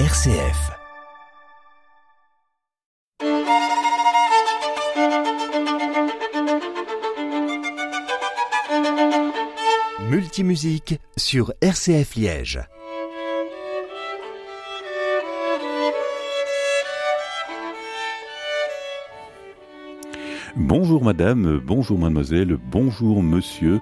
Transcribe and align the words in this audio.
RCF. 0.00 0.72
Multimusique 10.00 10.98
sur 11.16 11.52
RCF 11.60 12.16
Liège. 12.16 12.60
Bonjour 20.56 21.02
madame, 21.02 21.58
bonjour 21.58 21.98
mademoiselle, 21.98 22.56
bonjour 22.70 23.24
monsieur. 23.24 23.80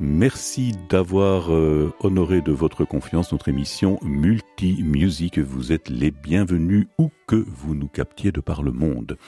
Merci 0.00 0.72
d'avoir 0.88 1.52
euh, 1.52 1.92
honoré 2.00 2.40
de 2.40 2.52
votre 2.52 2.86
confiance 2.86 3.32
notre 3.32 3.50
émission 3.50 3.98
Multi 4.02 4.82
Music. 4.82 5.38
Vous 5.38 5.72
êtes 5.72 5.90
les 5.90 6.10
bienvenus 6.10 6.86
où 6.96 7.10
que 7.26 7.36
vous 7.36 7.74
nous 7.74 7.88
captiez 7.88 8.32
de 8.32 8.40
par 8.40 8.62
le 8.62 8.72
monde. 8.72 9.18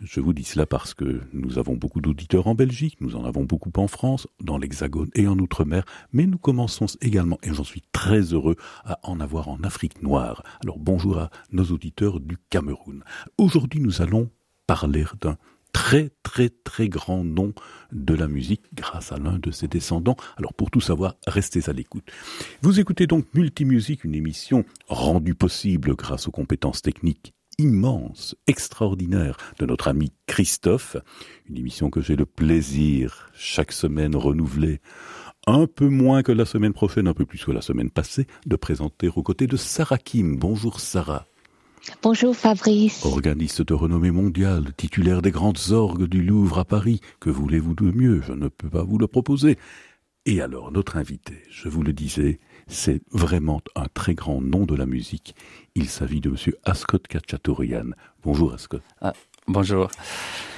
Je 0.00 0.20
vous 0.20 0.32
dis 0.32 0.44
cela 0.44 0.66
parce 0.66 0.94
que 0.94 1.20
nous 1.32 1.58
avons 1.58 1.74
beaucoup 1.74 2.00
d'auditeurs 2.00 2.46
en 2.46 2.54
Belgique, 2.54 3.00
nous 3.00 3.16
en 3.16 3.24
avons 3.24 3.42
beaucoup 3.42 3.72
en 3.76 3.88
France, 3.88 4.28
dans 4.40 4.56
l'Hexagone 4.56 5.10
et 5.16 5.26
en 5.26 5.36
Outre-mer, 5.40 5.84
mais 6.12 6.26
nous 6.26 6.38
commençons 6.38 6.86
également, 7.00 7.38
et 7.42 7.52
j'en 7.52 7.64
suis 7.64 7.82
très 7.90 8.20
heureux, 8.20 8.54
à 8.84 9.00
en 9.02 9.18
avoir 9.18 9.48
en 9.48 9.58
Afrique 9.64 10.00
noire. 10.00 10.44
Alors 10.62 10.78
bonjour 10.78 11.18
à 11.18 11.30
nos 11.50 11.64
auditeurs 11.64 12.20
du 12.20 12.36
Cameroun. 12.50 13.02
Aujourd'hui 13.36 13.80
nous 13.80 14.00
allons 14.00 14.30
parler 14.68 15.04
d'un 15.20 15.36
très 15.76 16.10
très 16.22 16.48
très 16.48 16.88
grand 16.88 17.22
nom 17.22 17.52
de 17.92 18.14
la 18.14 18.28
musique 18.28 18.62
grâce 18.72 19.12
à 19.12 19.18
l'un 19.18 19.38
de 19.38 19.50
ses 19.50 19.68
descendants. 19.68 20.16
Alors 20.38 20.54
pour 20.54 20.70
tout 20.70 20.80
savoir, 20.80 21.16
restez 21.26 21.68
à 21.68 21.74
l'écoute. 21.74 22.10
Vous 22.62 22.80
écoutez 22.80 23.06
donc 23.06 23.26
Multimusique, 23.34 24.04
une 24.04 24.14
émission 24.14 24.64
rendue 24.88 25.34
possible 25.34 25.94
grâce 25.94 26.28
aux 26.28 26.30
compétences 26.30 26.80
techniques 26.80 27.34
immenses, 27.58 28.34
extraordinaires 28.46 29.36
de 29.58 29.66
notre 29.66 29.88
ami 29.88 30.12
Christophe, 30.26 30.96
une 31.46 31.58
émission 31.58 31.90
que 31.90 32.00
j'ai 32.00 32.16
le 32.16 32.26
plaisir 32.26 33.28
chaque 33.34 33.72
semaine 33.72 34.16
renouvelée 34.16 34.80
un 35.46 35.66
peu 35.66 35.88
moins 35.88 36.22
que 36.22 36.32
la 36.32 36.46
semaine 36.46 36.72
prochaine, 36.72 37.06
un 37.06 37.14
peu 37.14 37.26
plus 37.26 37.44
que 37.44 37.52
la 37.52 37.60
semaine 37.60 37.90
passée, 37.90 38.26
de 38.46 38.56
présenter 38.56 39.08
aux 39.14 39.22
côtés 39.22 39.46
de 39.46 39.56
Sarah 39.58 39.98
Kim. 39.98 40.38
Bonjour 40.38 40.80
Sarah. 40.80 41.26
Bonjour 42.02 42.34
Fabrice. 42.34 43.04
Organiste 43.04 43.62
de 43.62 43.74
renommée 43.74 44.10
mondiale, 44.10 44.72
titulaire 44.76 45.22
des 45.22 45.30
grandes 45.30 45.70
orgues 45.70 46.06
du 46.06 46.22
Louvre 46.22 46.58
à 46.58 46.64
Paris, 46.64 47.00
que 47.20 47.30
voulez-vous 47.30 47.74
de 47.74 47.90
mieux? 47.90 48.22
Je 48.26 48.32
ne 48.32 48.48
peux 48.48 48.68
pas 48.68 48.82
vous 48.82 48.98
le 48.98 49.06
proposer. 49.06 49.56
Et 50.24 50.40
alors, 50.40 50.72
notre 50.72 50.96
invité, 50.96 51.34
je 51.50 51.68
vous 51.68 51.82
le 51.82 51.92
disais, 51.92 52.40
c'est 52.66 53.00
vraiment 53.12 53.60
un 53.76 53.86
très 53.92 54.14
grand 54.14 54.40
nom 54.40 54.66
de 54.66 54.74
la 54.74 54.86
musique. 54.86 55.34
Il 55.74 55.88
s'agit 55.88 56.20
de 56.20 56.30
monsieur 56.30 56.56
Ascot 56.64 56.98
Kachatourian. 56.98 57.90
Bonjour 58.24 58.52
Ascot. 58.52 58.80
Ah, 59.00 59.12
bonjour. 59.46 59.88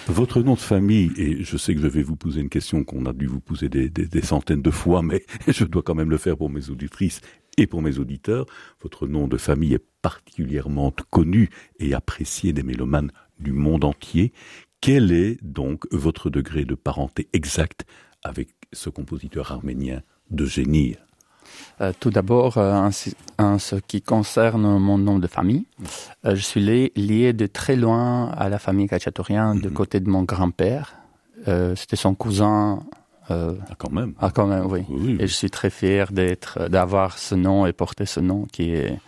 Votre 0.07 0.41
nom 0.41 0.55
de 0.55 0.61
famille, 0.61 1.13
et 1.19 1.45
je 1.45 1.57
sais 1.59 1.75
que 1.75 1.83
je 1.83 1.87
vais 1.87 2.03
vous 2.03 2.17
poser 2.17 2.41
une 2.41 2.49
question 2.49 2.83
qu'on 2.83 3.05
a 3.05 3.13
dû 3.13 3.27
vous 3.27 3.41
poser 3.41 3.69
des, 3.69 3.91
des, 3.91 4.23
centaines 4.23 4.63
de 4.63 4.71
fois, 4.71 5.03
mais 5.03 5.25
je 5.49 5.65
dois 5.65 5.83
quand 5.83 5.95
même 5.95 6.11
le 6.11 6.17
faire 6.17 6.39
pour 6.39 6.49
mes 6.49 6.71
auditrices 6.71 7.21
et 7.59 7.67
pour 7.67 7.83
mes 7.83 7.99
auditeurs. 7.99 8.47
Votre 8.81 9.07
nom 9.07 9.29
de 9.29 9.37
famille 9.37 9.75
est 9.75 9.85
particulièrement 10.01 10.93
connu 11.11 11.51
et 11.79 11.93
apprécié 11.93 12.55
des 12.55 12.63
mélomanes 12.63 13.11
du 13.39 13.53
monde 13.53 13.85
entier. 13.85 14.33
Quel 14.81 15.13
est 15.13 15.43
donc 15.43 15.85
votre 15.91 16.31
degré 16.31 16.65
de 16.65 16.75
parenté 16.75 17.29
exact 17.33 17.85
avec 18.23 18.49
ce 18.73 18.89
compositeur 18.89 19.53
arménien 19.53 20.03
de 20.31 20.47
génie? 20.47 20.97
Euh, 21.81 21.93
tout 21.99 22.11
d'abord, 22.11 22.59
euh, 22.59 22.91
en, 23.39 23.59
ce 23.59 23.77
qui 23.77 24.03
concerne 24.03 24.79
mon 24.79 24.99
nom 24.99 25.19
de 25.19 25.27
famille, 25.27 25.65
euh, 26.25 26.37
je 26.37 26.43
suis 26.43 26.61
lié, 26.61 27.33
de 27.33 27.47
très 27.47 27.75
loin 27.75 28.31
à 28.31 28.49
la 28.49 28.59
famille 28.59 28.89
Kachaturian, 28.89 29.55
de 29.55 29.69
mhm. 29.69 29.75
côté 29.75 30.01
de 30.01 30.09
mon 30.09 30.23
grand-père. 30.23 30.95
C'était 31.77 31.97
son 31.97 32.15
cousin 32.15 32.81
euh, 33.31 33.55
ah, 33.69 33.75
quand 33.77 33.91
même. 33.91 34.15
Ah, 34.19 34.31
quand 34.35 34.47
même, 34.47 34.67
oui. 34.67 34.85
Et 35.19 35.27
je 35.27 35.35
suis 35.35 35.51
très 35.51 35.71
fier 35.71 36.13
d'être, 36.13 36.69
d'avoir 36.69 37.19
ce 37.19 37.35
nom 37.35 37.67
et 37.67 37.73
porter 37.73 38.07
ce 38.07 38.21
nom 38.21 38.47
qui 38.51 38.71
est, 38.71 38.99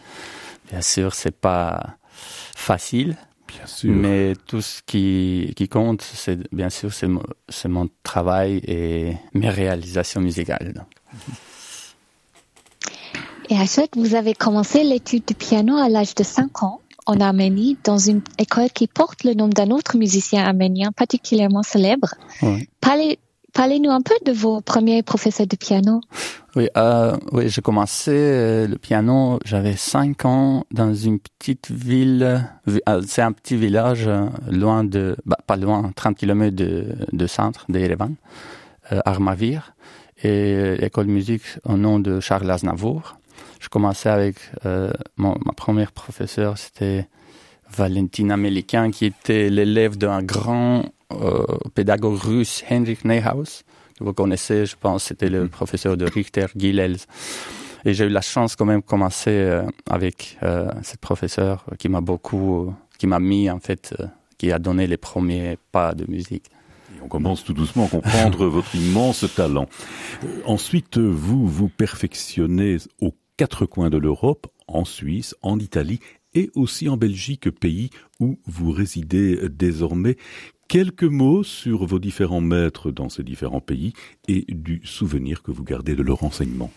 bien 0.71 0.83
sûr, 0.83 1.15
c'est 1.15 1.37
pas 1.37 1.97
facile. 2.13 3.17
Bien 3.49 3.67
sûr. 3.67 3.93
Mais 3.93 4.35
tout 4.47 4.61
ce 4.61 4.81
qui, 4.85 5.53
qui 5.57 5.69
compte, 5.69 6.03
c'est, 6.03 6.53
bien 6.55 6.71
sûr, 6.71 6.93
c'est, 6.93 7.09
c'est 7.49 7.69
mon 7.69 7.89
travail 8.03 8.61
et 8.65 9.17
mes 9.35 9.49
réalisations 9.49 10.21
musicales. 10.21 10.85
Et 13.49 13.59
à 13.59 13.67
ce 13.67 13.81
vous 13.97 14.15
avez 14.15 14.35
commencé 14.35 14.85
l'étude 14.85 15.25
du 15.27 15.35
piano 15.35 15.77
à 15.77 15.89
l'âge 15.89 16.15
de 16.15 16.23
5 16.23 16.63
ans 16.63 16.81
en 17.07 17.21
Arménie, 17.21 17.77
dans 17.83 17.99
une 17.99 18.23
école 18.39 18.71
qui 18.71 18.87
porte 18.87 19.25
le 19.25 19.35
nom 19.35 19.49
d'un 19.49 19.71
autre 19.71 19.97
musicien 19.97 20.45
arménien 20.45 20.93
particulièrement 20.93 21.65
célèbre. 21.65 22.15
Oui. 22.43 22.69
Parlez, 22.81 23.19
Parlez-nous 23.53 23.91
un 23.91 24.01
peu 24.01 24.15
de 24.25 24.33
vos 24.33 24.61
premiers 24.61 25.03
professeurs 25.03 25.47
de 25.47 25.57
piano. 25.57 26.01
Oui, 26.57 26.69
euh, 26.77 27.17
oui 27.33 27.49
j'ai 27.49 27.63
commencé 27.63 28.11
euh, 28.13 28.67
le 28.67 28.77
piano, 28.77 29.39
j'avais 29.45 29.77
5 29.77 30.25
ans 30.25 30.65
dans 30.73 30.93
une 30.95 31.21
petite 31.21 31.71
ville, 31.71 32.45
euh, 32.69 33.03
c'est 33.07 33.23
un 33.23 33.33
petit 33.33 33.57
village 33.57 34.11
loin 34.49 34.83
de, 34.83 35.17
bah, 35.25 35.39
pas 35.47 35.57
loin, 35.57 35.93
30 35.95 36.17
km 36.17 36.55
de, 36.57 37.27
centre 37.27 37.67
d'Erevan, 37.69 38.15
euh, 38.93 39.01
Armavir, 39.05 39.75
et 40.23 40.77
l'école 40.77 41.07
musique 41.07 41.45
au 41.65 41.77
nom 41.77 41.99
de 41.99 42.21
Charles 42.21 42.51
Aznavour. 42.51 43.17
Je 43.59 43.69
commençais 43.69 44.11
avec 44.11 44.37
ma 45.17 45.53
première 45.57 45.93
professeure, 45.93 46.59
c'était 46.59 47.09
Valentina 47.71 48.37
Melikian, 48.37 48.91
qui 48.91 49.07
était 49.07 49.49
l'élève 49.49 49.97
d'un 49.97 50.23
grand 50.23 50.85
pédagogue 51.75 52.19
russe 52.19 52.65
Henrik 52.71 53.05
Neuhaus, 53.05 53.63
que 53.99 54.05
vous 54.05 54.13
connaissez, 54.13 54.67
je 54.67 54.77
pense, 54.77 55.05
c'était 55.05 55.29
le 55.29 55.43
mhm. 55.43 55.49
professeur 55.49 55.97
de 55.97 56.07
Richter 56.07 56.47
Gilels. 56.57 56.99
Et 57.85 57.95
j'ai 57.95 58.05
eu 58.05 58.11
la 58.11 58.21
chance 58.21 58.57
quand 58.57 58.67
même 58.67 58.81
de 58.81 58.85
commencer 58.85 59.31
euh, 59.31 59.63
avec 59.89 60.37
euh, 60.43 60.71
cette 60.83 61.01
professeur 61.01 61.65
qui 61.79 61.89
m'a 61.89 62.01
beaucoup, 62.01 62.75
qui 62.99 63.07
m'a 63.07 63.21
mis 63.21 63.51
en 63.51 63.59
fait, 63.59 63.95
qui 64.37 64.53
a 64.53 64.59
donné 64.59 64.87
les 64.87 64.97
premiers 64.97 65.59
pas 65.73 65.95
de 65.95 66.11
musique. 66.11 66.51
Et 66.97 67.01
on 67.03 67.09
commence 67.09 67.45
tout 67.45 67.55
doucement 67.55 67.87
à 67.87 67.89
comprendre 67.89 68.47
votre 68.57 68.75
immense 68.75 69.25
talent. 69.35 69.67
ensuite, 70.45 70.99
vous 70.99 71.47
vous 71.47 71.69
perfectionnez 71.69 72.79
aux 73.01 73.15
quatre 73.37 73.65
coins 73.65 73.89
de 73.89 73.97
l'Europe, 73.97 74.47
en 74.67 74.85
Suisse, 74.85 75.35
en 75.43 75.59
Italie 75.59 76.01
et 76.35 76.51
aussi 76.55 76.89
en 76.89 76.97
Belgique, 76.97 77.51
pays 77.51 77.91
où 78.19 78.39
vous 78.47 78.71
résidez 78.71 79.49
désormais. 79.49 80.17
Quelques 80.69 81.03
mots 81.03 81.43
sur 81.43 81.85
vos 81.85 81.99
différents 81.99 82.41
maîtres 82.41 82.93
dans 82.93 83.09
ces 83.09 83.25
différents 83.25 83.61
pays 83.61 83.93
et 84.29 84.45
du 84.49 84.81
souvenir 84.85 85.43
que 85.43 85.51
vous 85.51 85.65
gardez 85.65 85.97
de 85.97 86.03
leur 86.03 86.23
enseignement. 86.23 86.71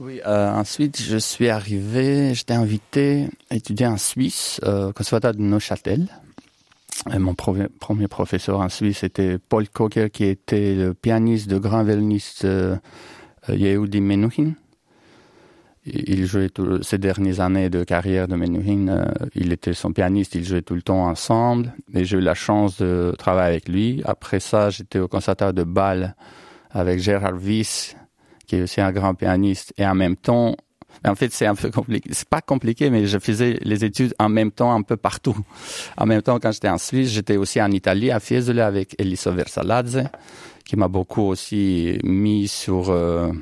Oui, 0.00 0.20
euh, 0.26 0.50
ensuite 0.50 1.00
je 1.00 1.18
suis 1.18 1.48
arrivé, 1.48 2.34
j'étais 2.34 2.54
invité 2.54 3.28
à 3.50 3.56
étudier 3.56 3.86
en 3.86 3.98
Suisse, 3.98 4.60
euh, 4.64 4.92
Conservatoire 4.92 5.34
de 5.34 5.42
Neuchâtel. 5.42 6.08
Mon 7.18 7.34
premier, 7.34 8.08
professeur 8.08 8.60
en 8.60 8.68
Suisse 8.68 9.02
était 9.02 9.38
Paul 9.38 9.68
Kocher, 9.68 10.08
qui 10.10 10.24
était 10.24 10.74
le 10.74 10.94
pianiste 10.94 11.48
de 11.48 11.58
grand 11.58 11.84
violoniste 11.84 12.44
euh, 12.44 12.76
Yehudi 13.48 14.00
Menuhin 14.00 14.52
il 15.84 16.26
jouait 16.26 16.48
tout, 16.48 16.82
ces 16.82 16.98
dernières 16.98 17.40
années 17.40 17.68
de 17.68 17.82
carrière 17.82 18.28
de 18.28 18.36
Menuhin, 18.36 18.88
euh, 18.88 19.04
il 19.34 19.52
était 19.52 19.74
son 19.74 19.92
pianiste, 19.92 20.34
il 20.36 20.44
jouait 20.44 20.62
tout 20.62 20.74
le 20.74 20.82
temps 20.82 21.06
ensemble. 21.06 21.72
Et 21.92 22.04
j'ai 22.04 22.18
eu 22.18 22.20
la 22.20 22.34
chance 22.34 22.76
de 22.78 23.14
travailler 23.18 23.50
avec 23.50 23.68
lui. 23.68 24.00
Après 24.04 24.38
ça, 24.38 24.70
j'étais 24.70 25.00
au 25.00 25.08
conservatoire 25.08 25.52
de 25.52 25.64
Bâle 25.64 26.14
avec 26.70 27.00
Gérard 27.00 27.34
Wyss, 27.34 27.96
qui 28.46 28.56
est 28.56 28.62
aussi 28.62 28.80
un 28.80 28.92
grand 28.92 29.14
pianiste. 29.14 29.74
Et 29.76 29.84
en 29.84 29.94
même 29.96 30.16
temps, 30.16 30.54
en 31.04 31.14
fait, 31.16 31.32
c'est 31.32 31.46
un 31.46 31.56
peu 31.56 31.70
compliqué. 31.70 32.10
C'est 32.12 32.28
pas 32.28 32.40
compliqué, 32.40 32.88
mais 32.88 33.06
je 33.06 33.18
faisais 33.18 33.58
les 33.62 33.84
études 33.84 34.14
en 34.20 34.28
même 34.28 34.52
temps 34.52 34.72
un 34.72 34.82
peu 34.82 34.96
partout. 34.96 35.36
En 35.96 36.06
même 36.06 36.22
temps, 36.22 36.38
quand 36.38 36.52
j'étais 36.52 36.68
en 36.68 36.78
Suisse, 36.78 37.10
j'étais 37.10 37.36
aussi 37.36 37.60
en 37.60 37.72
Italie, 37.72 38.12
à 38.12 38.20
Fiesole, 38.20 38.60
avec 38.60 38.94
Eliso 39.00 39.32
Versaladze, 39.32 40.04
qui 40.64 40.76
m'a 40.76 40.86
beaucoup 40.86 41.22
aussi 41.22 41.98
mis 42.04 42.46
sur... 42.46 42.90
Euh, 42.90 43.32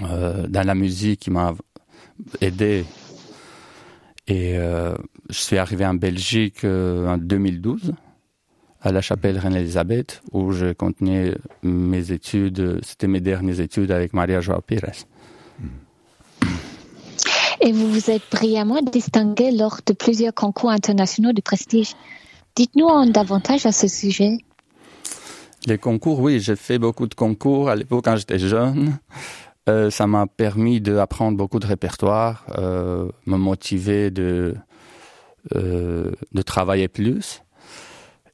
dans 0.00 0.66
la 0.66 0.74
musique 0.74 1.20
qui 1.20 1.30
m'a 1.30 1.54
aidé. 2.40 2.84
Et 4.28 4.56
euh, 4.56 4.94
je 5.30 5.38
suis 5.38 5.58
arrivé 5.58 5.84
en 5.84 5.94
Belgique 5.94 6.64
euh, 6.64 7.08
en 7.08 7.18
2012 7.18 7.92
à 8.80 8.92
la 8.92 9.00
chapelle 9.00 9.38
Reine-Elisabeth 9.38 10.22
où 10.32 10.52
je 10.52 10.72
continuais 10.72 11.36
mes 11.62 12.12
études, 12.12 12.80
c'était 12.82 13.06
mes 13.06 13.20
dernières 13.20 13.60
études 13.60 13.90
avec 13.90 14.12
Maria 14.12 14.40
Joao 14.40 14.60
Pires. 14.60 14.92
Et 17.60 17.72
vous 17.72 17.88
vous 17.88 18.10
êtes 18.10 18.22
brillamment 18.30 18.82
distingué 18.82 19.52
lors 19.52 19.80
de 19.86 19.92
plusieurs 19.92 20.34
concours 20.34 20.70
internationaux 20.70 21.32
de 21.32 21.40
prestige. 21.40 21.94
Dites-nous 22.56 22.86
en 22.86 23.06
davantage 23.06 23.66
à 23.66 23.72
ce 23.72 23.86
sujet. 23.86 24.38
Les 25.66 25.78
concours, 25.78 26.18
oui, 26.18 26.40
j'ai 26.40 26.56
fait 26.56 26.78
beaucoup 26.78 27.06
de 27.06 27.14
concours 27.14 27.68
à 27.68 27.76
l'époque 27.76 28.04
quand 28.04 28.16
j'étais 28.16 28.40
jeune. 28.40 28.98
Euh, 29.68 29.90
ça 29.90 30.06
m'a 30.06 30.26
permis 30.26 30.80
d'apprendre 30.80 31.36
beaucoup 31.36 31.60
de 31.60 31.66
répertoire, 31.66 32.44
euh, 32.58 33.08
me 33.26 33.36
motiver 33.36 34.10
de, 34.10 34.56
euh, 35.54 36.10
de 36.32 36.42
travailler 36.42 36.88
plus. 36.88 37.42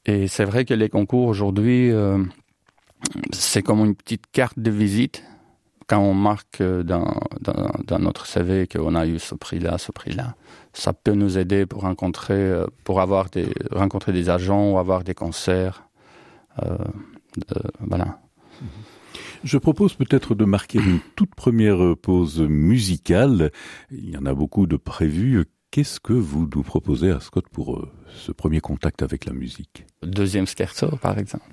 Et 0.05 0.27
c'est 0.27 0.45
vrai 0.45 0.65
que 0.65 0.73
les 0.73 0.89
concours 0.89 1.27
aujourd'hui, 1.27 1.91
euh, 1.91 2.17
c'est 3.31 3.61
comme 3.61 3.85
une 3.85 3.95
petite 3.95 4.25
carte 4.31 4.57
de 4.57 4.71
visite 4.71 5.23
quand 5.85 5.99
on 5.99 6.13
marque 6.13 6.61
dans, 6.61 7.19
dans, 7.41 7.99
notre 7.99 8.27
CV 8.27 8.67
qu'on 8.67 8.93
a 8.93 9.07
eu 9.07 9.17
ce 9.17 9.33
prix-là, 9.33 9.79
ce 9.79 9.91
prix-là. 9.91 10.35
Ça 10.71 10.93
peut 10.93 11.13
nous 11.13 11.39
aider 11.39 11.65
pour 11.65 11.81
rencontrer, 11.81 12.63
pour 12.83 13.01
avoir 13.01 13.31
des, 13.31 13.47
rencontrer 13.71 14.13
des 14.13 14.29
agents 14.29 14.71
ou 14.71 14.77
avoir 14.77 15.03
des 15.03 15.15
concerts. 15.15 15.89
Voilà. 17.79 18.19
Je 19.43 19.57
propose 19.57 19.93
peut-être 19.93 20.35
de 20.35 20.45
marquer 20.45 20.79
une 20.79 20.99
toute 21.15 21.33
première 21.33 21.95
pause 21.97 22.41
musicale. 22.41 23.51
Il 23.91 24.09
y 24.09 24.17
en 24.17 24.25
a 24.25 24.33
beaucoup 24.33 24.67
de 24.67 24.77
prévues. 24.77 25.45
Qu'est-ce 25.71 25.99
que 25.99 26.13
vous 26.13 26.49
nous 26.53 26.63
proposez 26.63 27.11
à 27.11 27.19
Scott 27.19 27.45
pour 27.51 27.77
euh, 27.77 27.91
ce 28.15 28.31
premier 28.31 28.59
contact 28.59 29.03
avec 29.03 29.25
la 29.25 29.33
musique? 29.33 29.85
Deuxième 30.01 30.47
scherzo, 30.47 30.87
par 30.97 31.19
exemple. 31.19 31.45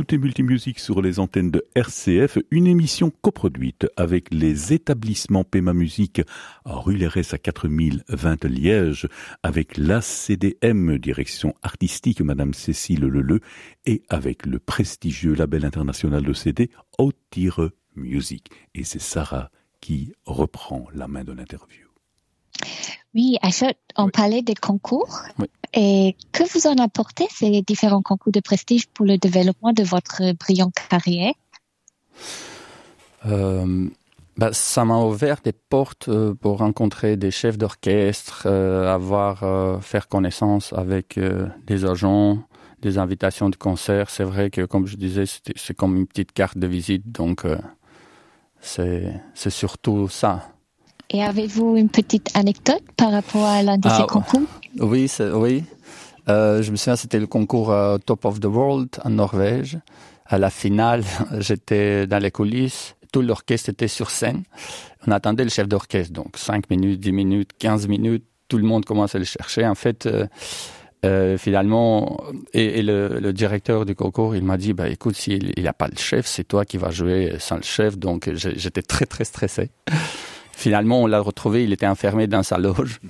Écoutez 0.00 0.16
Multimusique 0.16 0.78
sur 0.78 1.02
les 1.02 1.20
antennes 1.20 1.50
de 1.50 1.66
RCF, 1.74 2.38
une 2.50 2.66
émission 2.66 3.12
coproduite 3.20 3.86
avec 3.98 4.32
les 4.32 4.72
établissements 4.72 5.44
Pema 5.44 5.74
Musique 5.74 6.22
à 6.64 6.76
rue 6.76 6.96
Lérès 6.96 7.34
à 7.34 7.38
4020 7.38 8.44
Liège, 8.46 9.08
avec 9.42 9.76
l'ACDM, 9.76 10.96
direction 10.96 11.54
artistique 11.62 12.22
Madame 12.22 12.54
Cécile 12.54 13.00
Leleu, 13.00 13.40
et 13.84 14.02
avec 14.08 14.46
le 14.46 14.58
prestigieux 14.58 15.34
label 15.34 15.66
international 15.66 16.22
de 16.22 16.32
CD 16.32 16.70
Outire 16.98 17.68
Music. 17.94 18.48
Et 18.74 18.84
c'est 18.84 19.02
Sarah 19.02 19.50
qui 19.82 20.14
reprend 20.24 20.86
la 20.94 21.08
main 21.08 21.24
de 21.24 21.32
l'interview. 21.32 21.88
Oui, 23.14 23.36
Achot, 23.42 23.66
on 23.96 24.08
parlait 24.08 24.40
des 24.40 24.54
concours. 24.54 25.20
Et 25.72 26.16
que 26.32 26.42
vous 26.52 26.66
en 26.66 26.76
apportez 26.82 27.26
ces 27.30 27.62
différents 27.62 28.02
concours 28.02 28.32
de 28.32 28.40
prestige 28.40 28.86
pour 28.88 29.06
le 29.06 29.18
développement 29.18 29.72
de 29.72 29.84
votre 29.84 30.32
brillante 30.32 30.74
carrière? 30.88 31.34
Euh, 33.26 33.88
bah, 34.36 34.50
Ça 34.52 34.84
m'a 34.84 34.98
ouvert 34.98 35.40
des 35.44 35.52
portes 35.52 36.08
euh, 36.08 36.34
pour 36.34 36.58
rencontrer 36.58 37.16
des 37.16 37.30
chefs 37.30 37.58
d'orchestre, 37.58 38.44
euh, 38.46 38.92
avoir 38.92 39.82
faire 39.82 40.08
connaissance 40.08 40.72
avec 40.72 41.18
des 41.66 41.84
agents, 41.84 42.38
des 42.82 42.98
invitations 42.98 43.48
de 43.48 43.56
concert. 43.56 44.10
C'est 44.10 44.24
vrai 44.24 44.50
que, 44.50 44.62
comme 44.62 44.86
je 44.86 44.96
disais, 44.96 45.24
c'est 45.54 45.74
comme 45.74 45.96
une 45.96 46.06
petite 46.06 46.32
carte 46.32 46.58
de 46.58 46.66
visite, 46.66 47.12
donc 47.12 47.46
c'est 48.60 49.22
surtout 49.50 50.08
ça. 50.08 50.52
Et 51.12 51.22
avez-vous 51.22 51.76
une 51.76 51.88
petite 51.88 52.28
anecdote 52.36 52.82
par 52.96 53.10
rapport 53.10 53.44
à 53.44 53.62
l'un 53.62 53.78
de 53.78 53.88
ces 53.88 54.02
ah, 54.02 54.06
concours? 54.08 54.42
Oui, 54.78 55.10
oui. 55.34 55.64
Euh, 56.28 56.62
je 56.62 56.70
me 56.70 56.76
souviens, 56.76 56.94
c'était 56.94 57.18
le 57.18 57.26
concours 57.26 57.72
euh, 57.72 57.98
Top 57.98 58.24
of 58.24 58.38
the 58.38 58.44
World 58.44 58.90
en 59.04 59.10
Norvège. 59.10 59.78
À 60.26 60.38
la 60.38 60.50
finale, 60.50 61.02
j'étais 61.38 62.06
dans 62.06 62.22
les 62.22 62.30
coulisses. 62.30 62.94
Tout 63.12 63.22
l'orchestre 63.22 63.70
était 63.70 63.88
sur 63.88 64.08
scène. 64.10 64.44
On 65.08 65.10
attendait 65.10 65.42
le 65.42 65.50
chef 65.50 65.66
d'orchestre. 65.66 66.12
Donc 66.12 66.36
5 66.36 66.70
minutes, 66.70 67.00
10 67.00 67.12
minutes, 67.12 67.50
15 67.58 67.88
minutes. 67.88 68.24
Tout 68.46 68.58
le 68.58 68.64
monde 68.64 68.84
commençait 68.84 69.16
à 69.16 69.18
le 69.18 69.24
chercher. 69.24 69.66
En 69.66 69.74
fait, 69.74 70.08
euh, 71.04 71.36
finalement, 71.38 72.22
et, 72.52 72.82
le, 72.82 73.32
directeur 73.32 73.84
du 73.84 73.96
concours, 73.96 74.36
il 74.36 74.44
m'a 74.44 74.56
dit, 74.56 74.74
bah 74.74 74.88
écoute, 74.88 75.16
s'il 75.16 75.52
n'y 75.56 75.66
a 75.66 75.72
pas 75.72 75.88
le 75.88 75.96
chef, 75.96 76.26
c'est 76.26 76.44
toi 76.44 76.64
qui 76.64 76.76
vas 76.76 76.90
jouer 76.90 77.34
sans 77.40 77.56
le 77.56 77.62
chef. 77.62 77.98
Donc 77.98 78.30
j'étais 78.32 78.82
très 78.82 79.06
très 79.06 79.24
stressé. 79.24 79.70
Finalement, 80.60 81.00
on 81.00 81.06
l'a 81.06 81.20
retrouvé, 81.20 81.64
il 81.64 81.72
était 81.72 81.86
enfermé 81.86 82.26
dans 82.26 82.42
sa 82.42 82.58
loge. 82.58 83.00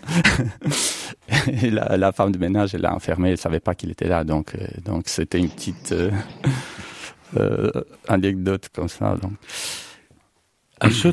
la, 1.64 2.12
femme 2.12 2.30
de 2.30 2.38
ménage, 2.38 2.75
l'a 2.75 2.95
enfermé, 2.95 3.30
elle 3.30 3.38
savait 3.38 3.59
pas 3.59 3.75
qu'il 3.75 3.90
était 3.90 4.07
là. 4.07 4.23
Donc, 4.23 4.54
euh, 4.54 4.69
donc 4.85 5.09
c'était 5.09 5.40
une 5.40 5.49
petite 5.49 5.90
euh, 5.90 6.12
euh, 7.37 7.73
anecdote 8.07 8.69
comme 8.73 8.87
ça. 8.87 9.16
Donc. 9.21 9.33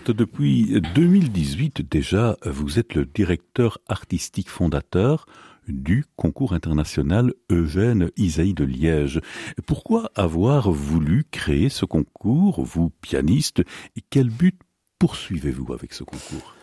Depuis 0.06 0.80
2018 0.94 1.90
déjà, 1.90 2.38
vous 2.46 2.78
êtes 2.78 2.94
le 2.94 3.06
directeur 3.06 3.80
artistique 3.88 4.52
fondateur 4.52 5.26
du 5.68 6.06
concours 6.18 6.54
international 6.54 7.34
Eugène 7.50 8.12
Isaïe 8.16 8.54
de 8.54 8.64
Liège. 8.64 9.22
Pourquoi 9.66 10.12
avoir 10.16 10.72
voulu 10.72 11.26
créer 11.32 11.70
ce 11.70 11.86
concours, 11.86 12.64
vous 12.64 12.92
pianiste, 13.02 13.62
et 13.96 14.04
quel 14.10 14.30
but 14.30 14.56
poursuivez-vous 15.00 15.74
avec 15.74 15.94
ce 15.94 16.04
concours? 16.04 16.54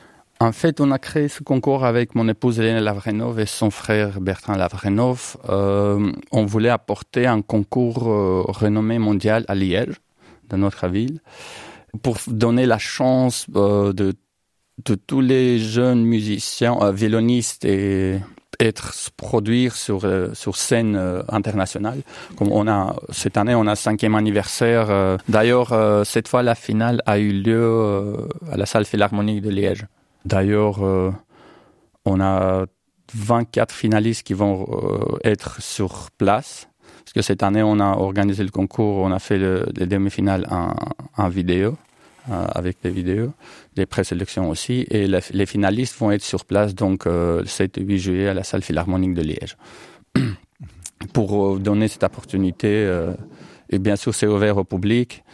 En 0.41 0.53
fait, 0.53 0.81
on 0.81 0.91
a 0.91 0.99
créé 0.99 1.29
ce 1.29 1.43
concours 1.43 1.85
avec 1.85 2.15
mon 2.15 2.29
épouse 2.29 2.59
Hélène 2.59 2.83
Lavrenov 2.83 3.39
et 3.39 3.47
son 3.47 3.71
frère 3.71 4.21
Bertrand 4.21 4.57
Lavrenov. 4.57 5.37
Euh, 5.49 6.13
on 6.33 6.45
voulait 6.45 6.71
apporter 6.71 7.27
un 7.27 7.41
concours 7.41 8.09
euh, 8.09 8.43
renommé 8.49 8.99
mondial 8.99 9.45
à 9.47 9.55
Liège, 9.55 9.95
dans 10.49 10.59
notre 10.59 10.89
ville, 10.89 11.21
pour 12.03 12.19
donner 12.27 12.67
la 12.67 12.79
chance 12.79 13.47
euh, 13.55 13.93
de, 13.93 14.15
de 14.85 14.95
tous 14.97 15.21
les 15.21 15.61
jeunes 15.61 16.05
musiciens, 16.05 16.91
violonistes 16.91 17.65
et 17.65 18.19
être 18.61 18.93
produire 19.17 19.75
sur 19.75 20.05
euh, 20.05 20.33
sur 20.35 20.57
scène 20.57 20.97
euh, 20.97 21.23
internationale. 21.29 22.01
Comme 22.37 22.53
on 22.53 22.69
a 22.69 22.97
cette 23.11 23.37
année, 23.37 23.55
on 23.55 23.67
a 23.67 23.77
cinquième 23.77 24.15
anniversaire. 24.15 24.87
Euh, 24.91 25.17
d'ailleurs, 25.29 25.75
cette 26.05 26.29
fois, 26.29 26.43
la 26.43 26.55
finale 26.55 27.01
a 27.07 27.19
eu 27.19 27.33
lieu 27.33 28.17
à 28.51 28.57
la 28.57 28.67
salle 28.67 28.85
philharmonique 28.85 29.43
de 29.43 29.51
Liège. 29.51 29.87
D'ailleurs, 30.25 30.81
on 32.05 32.21
a 32.21 32.67
24 33.15 33.73
finalistes 33.73 34.23
qui 34.23 34.35
vont 34.35 34.67
être 35.23 35.61
sur 35.61 36.11
place. 36.17 36.69
Parce 37.05 37.13
que 37.13 37.23
cette 37.23 37.43
année, 37.43 37.63
on 37.63 37.81
a 37.81 37.97
organisé 37.97 38.43
le 38.43 38.51
concours, 38.51 38.99
on 38.99 39.13
a 39.13 39.19
fait 39.19 39.39
le, 39.39 39.67
les 39.77 39.87
demi-finales 39.87 40.47
en, 40.51 40.75
en 41.17 41.29
vidéo. 41.29 41.77
Avec 42.27 42.79
des 42.83 42.89
vidéos, 42.89 43.35
des 43.77 43.87
présélections 43.87 44.51
aussi. 44.51 44.87
Et 44.91 45.07
les 45.07 45.47
finalistes 45.47 45.99
vont 45.99 46.11
être 46.11 46.23
sur 46.23 46.45
place 46.45 46.75
donc 46.75 47.07
euh, 47.07 47.41
le 47.41 47.47
7 47.47 47.79
et 47.79 47.83
8 47.83 47.99
juillet 47.99 48.29
à 48.29 48.35
la 48.35 48.45
salle 48.45 48.63
philharmonique 48.63 49.15
de 49.15 49.23
Liège. 49.23 49.57
Pour 51.13 51.55
euh, 51.55 51.59
donner 51.59 51.89
cette 51.89 52.05
opportunité, 52.05 52.89
et 53.71 53.79
bien 53.79 53.97
sûr 53.97 54.15
c'est 54.15 54.27
ouvert 54.27 54.57
au 54.57 54.65
public, 54.65 55.25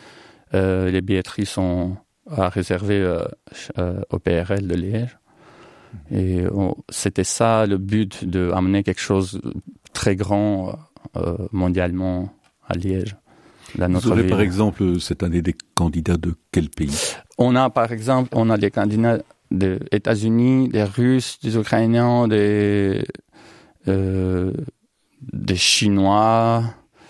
les 0.52 1.00
billetteries 1.00 1.46
sont 1.46 1.96
à 2.28 2.48
réserver 2.48 3.22
au 4.10 4.18
PRL 4.18 4.66
de 4.66 4.74
Liège. 4.74 5.18
Et 6.10 6.44
c'était 6.88 7.24
ça 7.24 7.66
le 7.66 7.78
but 7.78 8.24
d'amener 8.24 8.82
quelque 8.82 9.00
chose 9.00 9.40
de 9.42 9.54
très 9.92 10.16
grand 10.16 10.76
mondialement 11.52 12.32
à 12.66 12.74
Liège. 12.74 13.16
Vous 13.78 14.08
aurez 14.08 14.26
par 14.26 14.40
exemple 14.40 15.00
cette 15.00 15.22
année 15.22 15.42
des 15.42 15.54
candidats 15.74 16.16
de 16.16 16.34
quel 16.50 16.70
pays? 16.70 17.14
On 17.40 17.56
a 17.56 17.70
par 17.70 17.90
exemple, 17.90 18.28
on 18.32 18.50
a 18.50 18.58
des 18.58 18.70
candidats 18.70 19.18
des 19.50 19.78
États-Unis, 19.90 20.68
des 20.68 20.84
Russes, 20.84 21.38
des 21.42 21.56
Ukrainiens, 21.56 22.28
des 22.28 23.02
euh, 23.88 24.52
des 25.32 25.56
Chinois. 25.56 26.62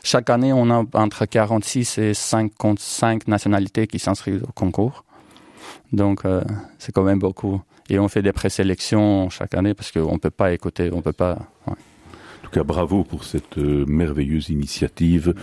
Chaque 0.05 0.31
année, 0.31 0.53
on 0.53 0.71
a 0.71 0.85
entre 0.95 1.27
46 1.27 1.99
et 1.99 2.15
55 2.15 3.27
nationalités 3.27 3.89
qui 3.89 3.99
s'inscrivent 3.99 4.45
au 4.45 4.53
concours. 4.53 5.05
Donc, 5.93 6.25
euh, 6.25 6.43
c'est 6.79 6.93
quand 6.93 7.03
même 7.03 7.19
beaucoup. 7.19 7.61
Et 7.89 7.99
on 7.99 8.07
fait 8.09 8.23
des 8.23 8.33
présélections 8.33 9.31
chaque 9.31 9.55
année 9.55 9.75
parce 9.75 9.91
qu'on 9.91 10.13
ne 10.13 10.19
peut 10.19 10.31
pas 10.31 10.53
écouter, 10.53 10.91
on 10.93 11.03
peut 11.03 11.13
pas. 11.13 11.39
Cas, 12.51 12.65
bravo 12.65 13.05
pour 13.05 13.25
cette 13.25 13.59
euh, 13.59 13.85
merveilleuse 13.87 14.51
initiative 14.51 15.35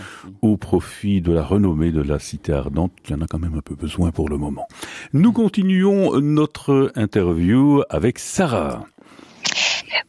au 0.42 0.56
profit 0.56 1.20
de 1.20 1.32
la 1.32 1.42
renommée 1.42 1.92
de 1.92 2.02
la 2.02 2.18
cité 2.18 2.52
ardente, 2.52 2.92
qui 3.02 3.14
en 3.14 3.20
a 3.20 3.26
quand 3.26 3.38
même 3.38 3.56
un 3.56 3.62
peu 3.62 3.74
besoin 3.74 4.10
pour 4.10 4.28
le 4.28 4.36
moment. 4.36 4.66
Nous 5.12 5.32
continuons 5.32 6.20
notre 6.20 6.92
interview 6.96 7.82
avec 7.90 8.18
Sarah. 8.18 8.84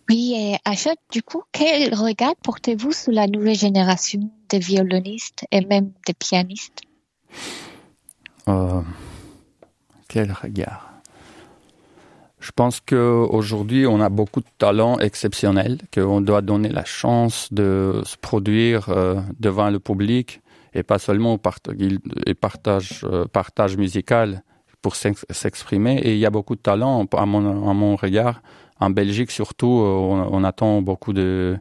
Oui, 0.10 0.34
et 0.36 0.58
Achat, 0.66 0.96
du 1.12 1.22
coup, 1.22 1.44
quel 1.52 1.94
regard 1.94 2.36
portez-vous 2.44 2.92
sur 2.92 3.12
la 3.12 3.28
nouvelle 3.28 3.56
génération 3.56 4.32
de 4.52 4.58
violonistes 4.58 5.46
et 5.52 5.64
même 5.66 5.92
de 6.08 6.14
pianistes? 6.14 6.82
Euh, 8.48 8.82
Quel 10.08 10.32
regard? 10.32 10.89
Je 12.40 12.52
pense 12.52 12.80
qu'aujourd'hui, 12.80 13.86
on 13.86 14.00
a 14.00 14.10
beaucoup 14.10 14.40
de 14.40 14.48
talents 14.58 14.98
exceptionnels, 15.00 15.78
qu'on 15.94 16.22
doit 16.22 16.42
donner 16.42 16.70
la 16.70 16.86
chance 16.86 17.52
de 17.52 18.02
se 18.06 18.16
produire 18.16 18.90
euh, 18.90 19.20
devant 19.40 19.70
le 19.70 19.80
public 19.80 20.42
et 20.74 20.84
pas 20.84 21.00
seulement 21.00 21.38
euh, 21.38 23.26
partage 23.32 23.78
musical 23.78 24.44
pour 24.82 24.96
s'exprimer. 24.96 25.98
Et 25.98 26.14
il 26.14 26.20
y 26.20 26.26
a 26.26 26.30
beaucoup 26.30 26.56
de 26.56 26.62
talents, 26.62 27.06
à 27.12 27.26
mon, 27.26 27.70
à 27.70 27.74
mon 27.74 27.96
regard. 27.98 28.42
En 28.80 28.90
Belgique, 28.90 29.32
surtout, 29.32 29.82
euh, 29.82 30.28
on, 30.32 30.44
attend 30.46 30.82
beaucoup 30.82 31.12
de 31.12 31.58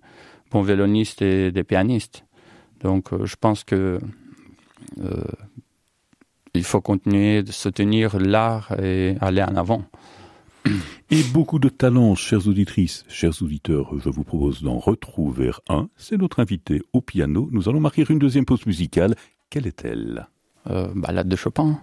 bons 0.53 0.63
violonistes 0.63 1.23
et 1.23 1.51
des 1.51 1.65
pianistes. 1.65 2.25
Donc, 2.83 3.09
je 3.25 3.35
pense 3.41 3.65
que 3.65 3.99
il 6.55 6.65
faut 6.65 6.81
continuer 6.81 7.43
de 7.43 7.53
soutenir 7.53 8.19
l'art 8.19 8.73
et 8.81 9.17
aller 9.21 9.43
en 9.43 9.57
avant. 9.57 9.83
Et 11.11 11.23
beaucoup 11.33 11.59
de 11.59 11.69
talents, 11.69 12.15
chères 12.15 12.47
auditrices, 12.47 13.05
chers 13.09 13.43
auditeurs, 13.43 13.93
je 13.99 14.11
vous 14.11 14.25
propose 14.25 14.63
d'en 14.63 14.79
retrouver 14.79 15.51
un. 15.69 15.89
C'est 15.97 16.19
notre 16.19 16.41
invité 16.41 16.83
au 16.93 17.01
piano. 17.01 17.49
Nous 17.51 17.69
allons 17.69 17.81
marquer 17.81 18.05
une 18.09 18.19
deuxième 18.19 18.45
pause 18.45 18.67
musicale. 18.67 19.15
Quelle 19.51 19.67
est-elle? 19.67 20.27
Euh, 20.69 20.89
Balade 20.95 21.29
de 21.29 21.37
Chopin, 21.37 21.81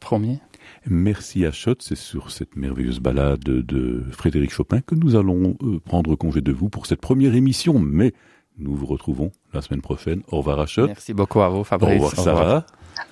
premier. 0.00 0.40
Merci 0.86 1.46
à 1.46 1.52
Schott, 1.52 1.82
c'est 1.82 1.96
sur 1.96 2.30
cette 2.30 2.56
merveilleuse 2.56 3.00
balade 3.00 3.40
de 3.40 4.04
Frédéric 4.10 4.50
Chopin 4.50 4.80
que 4.80 4.94
nous 4.94 5.16
allons 5.16 5.56
euh, 5.62 5.80
prendre 5.80 6.14
congé 6.16 6.40
de 6.40 6.52
vous 6.52 6.68
pour 6.68 6.86
cette 6.86 7.00
première 7.00 7.34
émission, 7.34 7.78
mais 7.78 8.12
nous 8.58 8.74
vous 8.74 8.86
retrouvons 8.86 9.32
la 9.52 9.62
semaine 9.62 9.80
prochaine. 9.80 10.22
Au 10.28 10.38
revoir 10.38 10.60
à 10.60 10.66
Merci 10.86 11.14
beaucoup 11.14 11.40
à 11.40 11.48
vous 11.48 11.64
Fabrice. 11.64 12.00
Au 12.00 12.06
revoir 12.06 12.24
Sarah. 12.24 12.66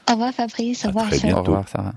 Au 0.08 0.12
revoir 0.12 0.32
Fabrice, 0.32 0.84
au 0.84 0.88
revoir 0.88 1.06
Au 1.06 1.42
revoir 1.42 1.68
Sarah. 1.68 1.94